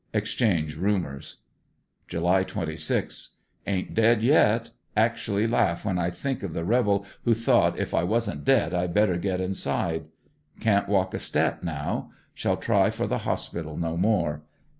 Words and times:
Exchange 0.15 0.77
rumors. 0.77 1.43
July 2.07 2.43
26.— 2.43 3.37
Ain't 3.67 3.93
dead 3.93 4.23
yet. 4.23 4.71
Actually 4.97 5.45
laugh 5.45 5.85
when 5.85 5.99
I 5.99 6.09
think 6.09 6.41
of 6.41 6.53
the 6.53 6.65
rebel 6.65 7.05
who 7.23 7.35
thought 7.35 7.77
if 7.77 7.93
I 7.93 8.03
wasn't 8.03 8.43
dead 8.43 8.73
I 8.73 8.81
had 8.81 8.95
better 8.95 9.17
get 9.17 9.39
inside. 9.39 10.05
Can't 10.59 10.89
walk 10.89 11.13
a 11.13 11.19
step 11.19 11.61
now. 11.61 12.09
Shall 12.33 12.57
try 12.57 12.89
for 12.89 13.05
the 13.05 13.19
hospital 13.29 13.77
no 13.77 13.95
more. 13.95 14.41